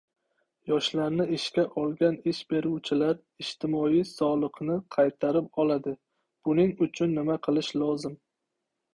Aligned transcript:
Yoshlarni 0.69 1.25
ishga 1.35 1.63
olgan 1.81 2.15
ish 2.31 2.39
beruvchilar 2.53 3.11
ijtimoiy 3.43 3.99
soliqni 4.11 4.77
qaytarib 4.95 5.51
oladi: 5.65 5.93
buning 6.49 6.73
uchun 6.87 7.13
nima 7.19 7.37
qilish 7.49 7.71
lozim? 7.83 8.17